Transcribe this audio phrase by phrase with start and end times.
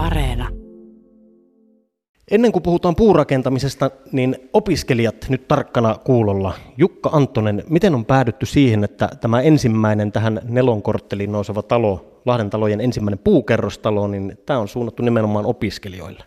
[0.00, 0.48] Areena.
[2.30, 6.54] Ennen kuin puhutaan puurakentamisesta, niin opiskelijat nyt tarkkana kuulolla.
[6.76, 12.80] Jukka Anttonen, miten on päädytty siihen, että tämä ensimmäinen tähän nelonkortteliin nouseva talo, Lahden talojen
[12.80, 16.24] ensimmäinen puukerrostalo, niin tämä on suunnattu nimenomaan opiskelijoille?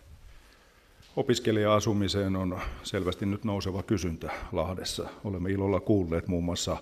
[1.16, 5.08] Opiskelija-asumiseen on selvästi nyt nouseva kysyntä Lahdessa.
[5.24, 6.76] Olemme ilolla kuulleet muun muassa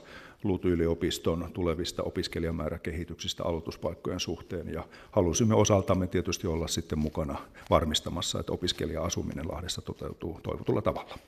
[0.47, 7.39] LUT-yliopiston tulevista opiskelijamääräkehityksistä aloituspaikkojen suhteen ja halusimme osaltamme tietysti olla sitten mukana
[7.71, 11.19] varmistamassa, että opiskelija-asuminen Lahdessa toteutuu toivotulla tavalla.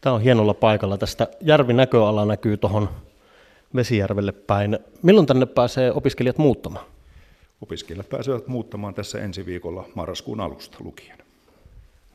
[0.00, 0.98] Tämä on hienolla paikalla.
[0.98, 2.88] Tästä järvin näköala näkyy tuohon
[3.74, 4.78] Vesijärvelle päin.
[5.02, 6.86] Milloin tänne pääsee opiskelijat muuttamaan?
[7.60, 11.23] Opiskelijat pääsevät muuttamaan tässä ensi viikolla marraskuun alusta lukien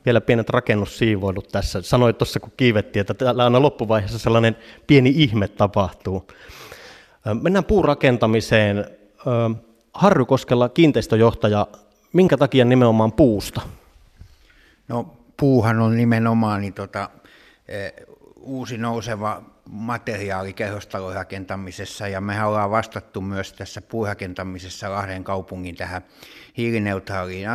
[0.06, 1.82] vielä pienet rakennussiivoilut tässä.
[1.82, 6.26] Sanoit tuossa, kun kiivettiin, että täällä aina loppuvaiheessa sellainen pieni ihme tapahtuu.
[7.42, 8.86] Mennään puurakentamiseen.
[9.94, 11.66] Harry Koskela, kiinteistöjohtaja,
[12.12, 13.60] minkä takia nimenomaan puusta?
[14.88, 17.10] No puuhan on nimenomaan niin tota,
[18.36, 22.08] uusi nouseva materiaali kerrostalon rakentamisessa.
[22.08, 26.02] Ja me ollaan vastattu myös tässä puurakentamisessa Lahden kaupungin tähän
[26.56, 27.48] hiilineutraaliin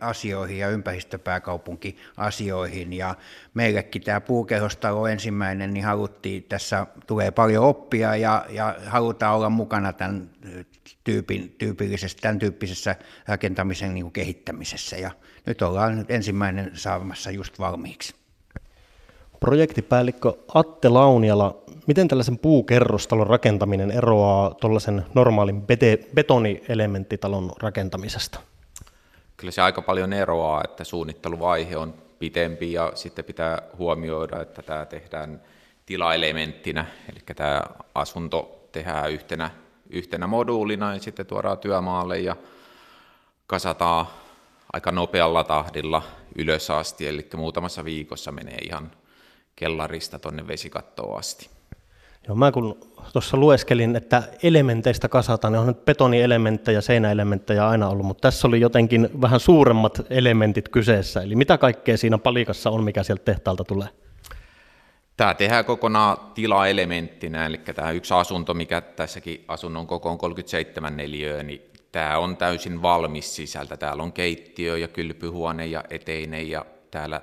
[0.00, 2.92] asioihin ja ympäristöpääkaupunkiasioihin.
[2.92, 3.14] Ja
[3.54, 9.92] meillekin tämä puukerrostalo ensimmäinen, niin haluttiin, tässä tulee paljon oppia ja, ja halutaan olla mukana
[9.92, 10.30] tämän,
[11.04, 12.96] tyypin, tyypillisessä, tämän tyyppisessä
[13.28, 14.96] rakentamisen niin kehittämisessä.
[14.96, 15.10] Ja
[15.46, 18.23] nyt ollaan nyt ensimmäinen saamassa just valmiiksi.
[19.44, 21.56] Projektipäällikkö Atte Launiala,
[21.86, 28.40] miten tällaisen puukerrostalon rakentaminen eroaa tuollaisen normaalin bete- betonielementtitalon rakentamisesta?
[29.36, 34.86] Kyllä se aika paljon eroaa, että suunnitteluvaihe on pitempi ja sitten pitää huomioida, että tämä
[34.86, 35.42] tehdään
[35.86, 37.62] tilaelementtinä, eli tämä
[37.94, 39.50] asunto tehdään yhtenä,
[39.90, 42.36] yhtenä moduulina ja sitten tuodaan työmaalle ja
[43.46, 44.06] kasataan
[44.72, 46.02] aika nopealla tahdilla
[46.34, 48.90] ylös asti, eli muutamassa viikossa menee ihan
[49.56, 51.48] kellarista tuonne vesikattoon asti.
[52.28, 52.78] Joo, mä kun
[53.12, 58.60] tuossa lueskelin, että elementeistä kasataan, ne on nyt betonielementtejä, seinäelementtejä aina ollut, mutta tässä oli
[58.60, 61.22] jotenkin vähän suuremmat elementit kyseessä.
[61.22, 63.88] Eli mitä kaikkea siinä palikassa on, mikä sieltä tehtaalta tulee?
[65.16, 71.42] Tämä tehdään kokonaan tilaelementtinä, eli tämä yksi asunto, mikä tässäkin asunnon koko on 37 neliöä,
[71.42, 73.76] niin tämä on täysin valmis sisältä.
[73.76, 77.20] Täällä on keittiö ja kylpyhuone ja eteinen ja täällä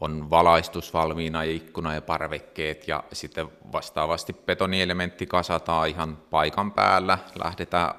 [0.00, 7.18] on valaistus valmiina ja ikkuna ja parvekkeet ja sitten vastaavasti betonielementti kasataan ihan paikan päällä,
[7.44, 7.94] lähdetään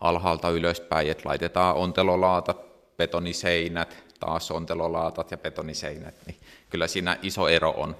[0.00, 2.56] alhaalta ylöspäin, että laitetaan ontelolaatat,
[2.96, 6.36] betoniseinät, taas ontelolaatat ja betoniseinät, niin
[6.70, 7.96] kyllä siinä iso ero on.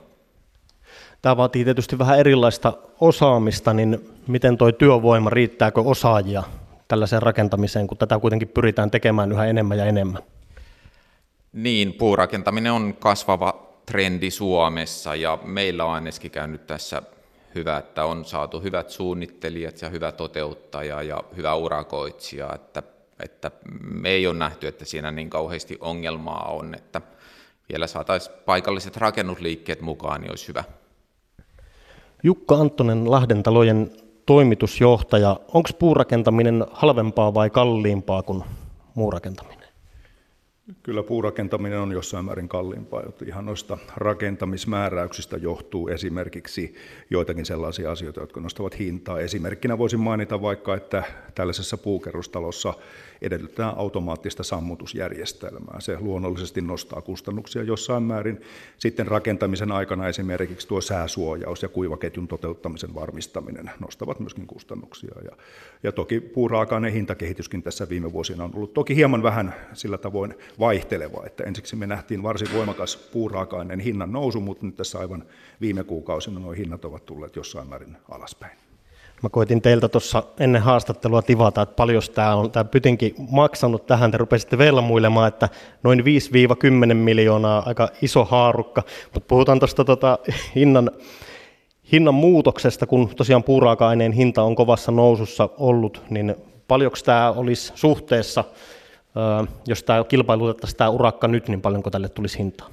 [1.23, 6.43] Tämä vaatii tietysti vähän erilaista osaamista, niin miten tuo työvoima, riittääkö osaajia
[6.89, 10.23] tällaiseen rakentamiseen, kun tätä kuitenkin pyritään tekemään yhä enemmän ja enemmän?
[11.53, 17.03] Niin, puurakentaminen on kasvava trendi Suomessa ja meillä on ainakin käynyt tässä
[17.55, 22.83] hyvä, että on saatu hyvät suunnittelijat ja hyvä toteuttaja ja hyvä urakoitsija, että,
[23.23, 23.51] että
[23.81, 27.01] me ei ole nähty, että siinä niin kauheasti ongelmaa on, että
[27.69, 30.65] vielä saataisiin paikalliset rakennusliikkeet mukaan, niin olisi hyvä.
[32.23, 33.91] Jukka Anttonen, Lahden talojen
[34.27, 35.41] toimitusjohtaja.
[35.55, 38.45] Onko puurakentaminen halvempaa vai kalliimpaa kuin
[38.95, 39.60] muurakentaminen?
[40.83, 46.75] Kyllä puurakentaminen on jossain määrin kalliimpaa, jotta ihan noista rakentamismääräyksistä johtuu esimerkiksi
[47.11, 49.21] joitakin sellaisia asioita, jotka nostavat hintaa.
[49.21, 51.03] Esimerkkinä voisin mainita vaikka, että
[51.35, 52.75] tällaisessa puukerrostalossa
[53.23, 55.81] edellytetään automaattista sammutusjärjestelmää.
[55.81, 58.41] Se luonnollisesti nostaa kustannuksia jossain määrin.
[58.79, 65.15] Sitten rakentamisen aikana esimerkiksi tuo sääsuojaus ja kuivaketjun toteuttamisen varmistaminen nostavat myöskin kustannuksia.
[65.25, 65.37] Ja,
[65.83, 71.23] ja toki puuraaka-aineen hintakehityskin tässä viime vuosina on ollut toki hieman vähän sillä tavoin vaihteleva,
[71.27, 75.25] että ensiksi me nähtiin varsin voimakas puuraaka-aineen hinnan nousu, mutta nyt tässä aivan
[75.61, 78.59] viime kuukausina nuo hinnat ovat tulleet jossain määrin alaspäin.
[79.23, 84.11] Mä koitin teiltä tuossa ennen haastattelua tivata, että paljon tämä on tämä pytinki maksanut tähän.
[84.11, 85.49] Te rupesitte velmuilemaan, että
[85.83, 86.05] noin
[86.91, 88.83] 5-10 miljoonaa, aika iso haarukka.
[89.15, 90.19] Mutta puhutaan tuosta tota
[90.55, 90.91] hinnan,
[91.93, 96.35] hinnan muutoksesta, kun tosiaan puuraaka-aineen hinta on kovassa nousussa ollut, niin
[96.69, 98.45] paljonko tämä olisi suhteessa,
[99.67, 102.69] jos tämä kilpailutettaisiin tämä urakka nyt, niin paljonko tälle tulisi hintaa?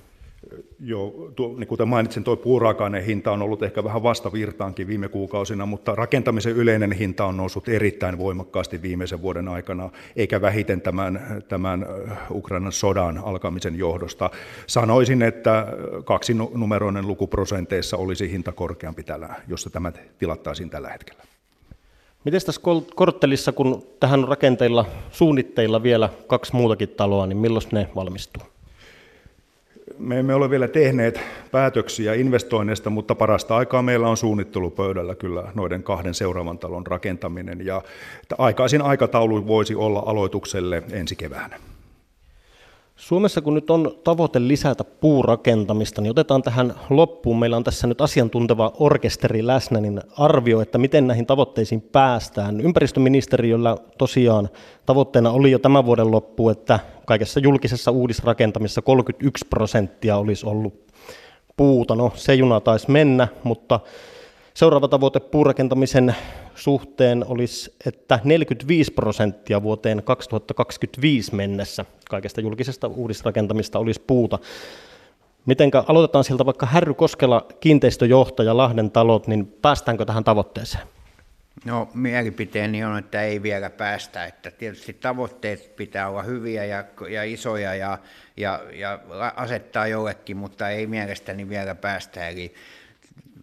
[0.80, 5.66] Joo, tuo, niin kuten mainitsin, tuo puuraaka hinta on ollut ehkä vähän vastavirtaankin viime kuukausina,
[5.66, 11.86] mutta rakentamisen yleinen hinta on noussut erittäin voimakkaasti viimeisen vuoden aikana, eikä vähiten tämän, tämän
[12.32, 14.30] Ukrainan sodan alkamisen johdosta.
[14.68, 15.68] Sanoisin, että
[16.06, 21.24] kaksi numeroinen lukuprosenteissa olisi hinta korkeampi tällä, jossa tämä tilattaisiin tällä hetkellä.
[22.28, 22.62] Miten tässä
[22.96, 28.44] korttelissa, kun tähän rakenteilla suunnitteilla vielä kaksi muutakin taloa, niin milloin ne valmistuu?
[29.98, 31.20] Me emme ole vielä tehneet
[31.52, 37.66] päätöksiä investoinneista, mutta parasta aikaa meillä on suunnittelupöydällä kyllä noiden kahden seuraavan talon rakentaminen.
[37.66, 37.82] Ja
[38.38, 41.60] aikaisin aikataulu voisi olla aloitukselle ensi keväänä.
[42.98, 47.40] Suomessa kun nyt on tavoite lisätä puurakentamista, niin otetaan tähän loppuun.
[47.40, 52.62] Meillä on tässä nyt asiantunteva orkesteri läsnä, niin arvio, että miten näihin tavoitteisiin päästään.
[52.62, 54.50] Ympäristöministeriöllä tosiaan
[54.86, 60.88] tavoitteena oli jo tämän vuoden loppu, että kaikessa julkisessa uudisrakentamisessa 31 prosenttia olisi ollut
[61.58, 61.96] puuta.
[61.96, 63.80] No se juna taisi mennä, mutta
[64.58, 66.16] Seuraava tavoite puurakentamisen
[66.56, 74.40] suhteen olisi, että 45 prosenttia vuoteen 2025 mennessä kaikesta julkisesta uudisrakentamista olisi puuta.
[75.46, 80.88] Mitenkä aloitetaan sieltä vaikka Härry Koskela, kiinteistöjohtaja Lahden talot, niin päästäänkö tähän tavoitteeseen?
[81.66, 84.26] No mielipiteeni on, että ei vielä päästä.
[84.26, 87.98] Että tietysti tavoitteet pitää olla hyviä ja, ja isoja ja,
[88.38, 89.00] ja, ja
[89.36, 92.30] asettaa jollekin, mutta ei mielestäni vielä päästä.
[92.30, 92.54] Eli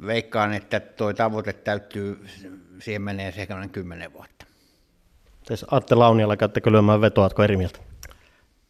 [0.06, 2.26] veikkaan, että tuo tavoite täyttyy,
[2.78, 4.46] siihen menee sekä kymmenen vuotta.
[5.42, 7.78] Siis Atte Launiala, käyttekö lyömään vetoa, eri mieltä?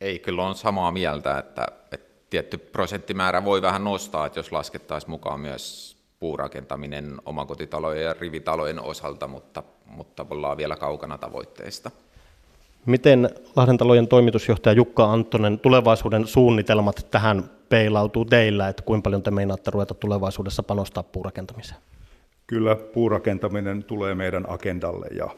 [0.00, 5.10] Ei, kyllä on samaa mieltä, että, että tietty prosenttimäärä voi vähän nostaa, että jos laskettaisiin
[5.10, 11.90] mukaan myös puurakentaminen omakotitalojen ja rivitalojen osalta, mutta, mutta ollaan vielä kaukana tavoitteista.
[12.86, 19.70] Miten Lahdentalojen toimitusjohtaja Jukka Anttonen, tulevaisuuden suunnitelmat tähän peilautuu teillä, että kuinka paljon te meinaatte
[19.70, 21.80] ruveta tulevaisuudessa panostaa puurakentamiseen?
[22.46, 25.30] Kyllä puurakentaminen tulee meidän agendalle ja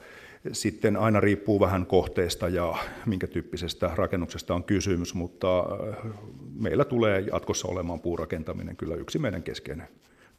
[0.53, 2.75] sitten aina riippuu vähän kohteesta ja
[3.07, 6.13] minkä tyyppisestä rakennuksesta on kysymys, mutta äh,
[6.55, 9.89] meillä tulee jatkossa olemaan puurakentaminen kyllä yksi meidän keskeinen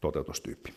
[0.00, 0.72] toteutustyyppi.